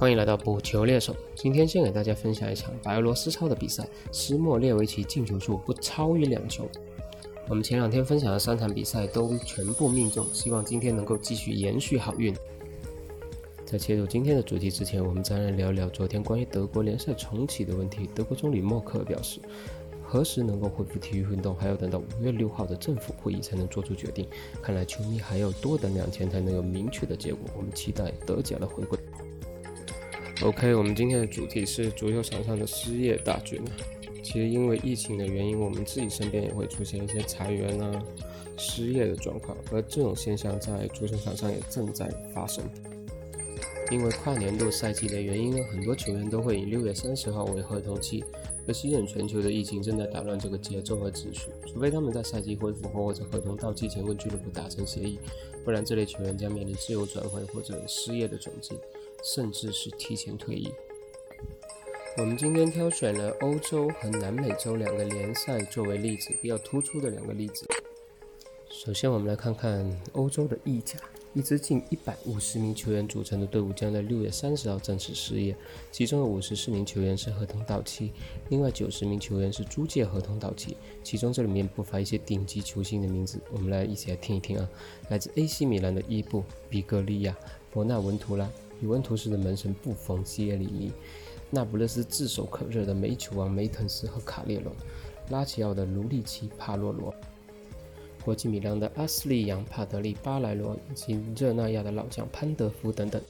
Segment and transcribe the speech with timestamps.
[0.00, 1.14] 欢迎来到补球猎手。
[1.34, 6.66] 今天先给大家分享一场白俄罗斯超的比赛，斯莫列维奇进球数不超于两球。
[7.50, 12.34] 我们前两天分享的三场比赛都全部命中，希望今天能够继续延续好运。
[13.66, 18.08] 在切入今天的主题之前，我们再来聊聊昨天关于德国联赛重启的问题。
[18.14, 19.38] 德国总理默克尔表示。
[20.02, 24.26] 何时能够恢复体育运动，还要等到五月六号的政府会议才能做出决定。
[24.62, 27.42] 看来球迷还要多等两天才能有明确的结果。
[27.54, 28.98] 我们期待德甲的回归。
[30.42, 33.62] OK，我们今天的主题是足球场上的失业大军。
[34.22, 38.02] 其实因为疫情的原因，我们自己身边也会出现一些裁员啊、
[38.56, 42.64] 失业的状况，而这种现象在足球场上也正在发生。
[43.90, 48.24] 因为跨年度赛季的原因呢，很多球员都会以六月三十号为合同期。
[48.66, 55.18] 而席卷全球的疫情正在打乱这个节奏和秩序，除非他们在赛季恢复后或者合同到期前跟俱乐部达成协议，
[55.64, 58.78] 不然这类球员将面临自由转会或者失业的窘境，
[59.22, 60.70] 甚至是提前退役。
[62.18, 67.66] 我们今天挑选了欧洲和南美洲两个联赛作为例子，比较突出的两个例子。
[68.68, 70.98] 首先，我们来看看欧洲的意甲。
[71.32, 75.54] 一支近一百五十名球员组成的队伍将在六月三十号正式失业，
[75.92, 78.12] 其中的五十四名球员是合同到期，
[78.48, 80.76] 另外九十名球员是租借合同到期。
[81.04, 84.68] 其中这里面不乏一些顶级球星的名字，我们来一起来听一听啊。
[85.08, 87.36] 来自 AC 米兰的伊布、比格利亚、
[87.70, 88.50] 博纳文图拉、
[88.80, 90.92] 尤文图斯的门神布冯基耶里尼、
[91.50, 94.72] 那不勒斯炙手可热的梅球王梅滕斯和卡列罗、
[95.30, 97.14] 拉齐奥的卢利奇、帕洛罗。
[98.24, 103.20] 国际米兰的阿斯利扬、帕德利、巴莱罗以及热那亚的老将潘德夫等等。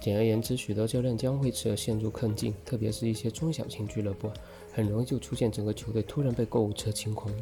[0.00, 4.28] 简而言之，许多教练将会此陷入困境，特别是一些中小型俱乐部，
[4.72, 7.32] 很容易就出现整个球队突然被购物车清空。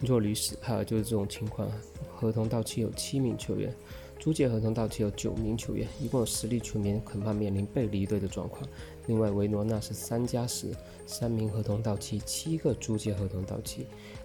[0.00, 1.70] 若吕斯帕尔就是这种情况，
[2.18, 3.72] 合同到期有七名球员。
[4.20, 8.68] 租借合同到期有九名球员，一共有十例球员恐怕面临被离队的状况。
[9.06, 10.74] 另外，维罗纳是三加十，
[11.06, 13.82] 三名合同到期，七个租借合同到期；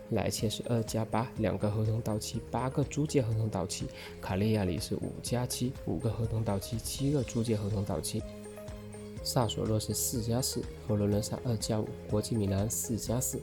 [0.09, 3.83] 莱切是二加八，两个合同到期，八个租借合同到期；
[4.19, 8.19] 卡利亚里是五加七，五个合同到期，七个租借合同到期；
[9.23, 13.39] 萨索洛是四加四，佛罗伦萨二加五，国际米兰四加四。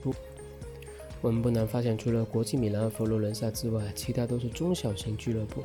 [1.22, 5.62] 我们不难发现，除了国际米兰佛罗伦萨之外，其他都是中小型俱乐部。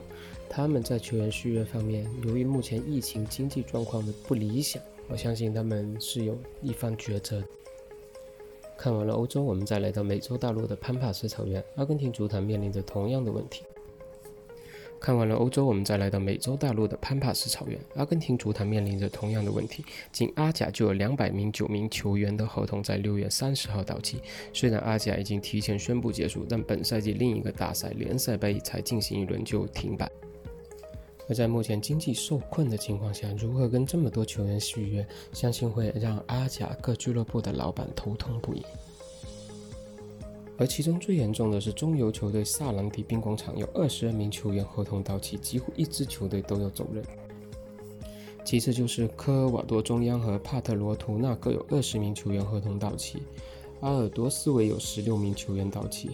[0.49, 7.41] 他们在球员续约方面，由于目前疫情经济状况的不理想，我相信他们是有一番抉择。
[8.77, 13.63] 看完了欧洲，我们再来到美洲大陆的潘帕斯草原，阿根廷足坛面临着同样的问题。
[15.05, 17.79] 看完了欧洲，我们再来到美洲大陆的潘帕斯草原。
[17.93, 24.19] 阿根廷足坛面临着同样的问题，仅阿甲就有两百名九名球员的合同在六月三十号到期。
[24.51, 30.09] 虽然阿甲已经提前宣布结束，但本赛季另一个大赛联赛杯才进行一轮就停摆。
[31.29, 38.65] 而在目前经济受困的情况下，如何跟这么多球员续约，相信会让阿甲各俱乐部的老板头痛不已。
[40.57, 47.03] 而其中最严重的是中游球队萨兰迪兵工厂，有二十二名球员合同到期，几乎一支球队都要走人。
[48.45, 53.23] 其次就是科尔瓦多中央和帕特罗图纳各有二十名球员合同到期，
[53.81, 56.11] 阿尔多斯维有十六名球员到期。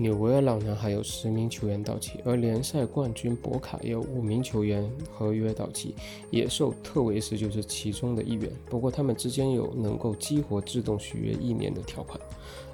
[0.00, 5.94] 纽维尔老娘还有十名球员到期，而联赛冠军博卡也有五名球员合约到期，
[6.30, 8.50] 野兽特维斯就是其中的一员。
[8.70, 12.18] 不过他们之间有能够激活自动续约一年的条款。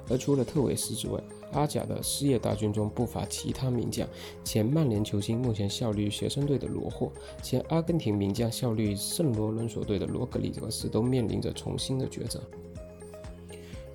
[0.09, 1.21] 而除了特维斯之外，
[1.51, 4.07] 阿贾的失业大军中不乏其他名将，
[4.45, 7.11] 前曼联球星、目前效力学生队的罗霍，
[7.43, 12.41] 前阿根廷名将效力圣罗伦索队的罗格里格斯都面临着重新的抉择。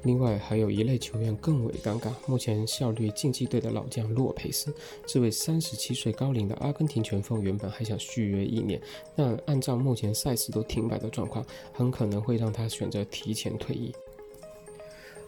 [0.05, 4.75] 另外还有一类球员更为尴尬，目前效力竞技队的老将洛佩斯，
[5.07, 8.81] 这位三十七岁高龄的阿根廷前锋，原本还想续约一年，
[9.15, 13.93] 但按照目前赛事都停摆的状况，很可能会让他选择提前退役。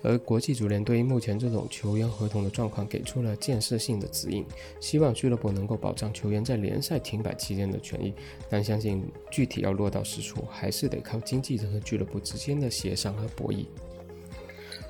[0.06, 4.44] 而国际足联对于目前这种球员合同的状况给出了建设性的指引，
[4.78, 8.12] 希望俱乐部能够保障球员在联赛停摆期间的权益，
[8.50, 13.64] 但相信具体要落到实处，还是得靠经纪人和俱乐部之间的协商和博弈。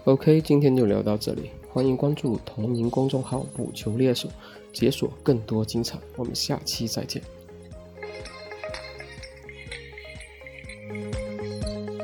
[0.05, 4.29] OK，今天就聊到这里，欢迎关注同名公众号“补球猎手”，
[4.71, 5.99] 解锁更多精彩。
[6.17, 7.23] 我们下期再见。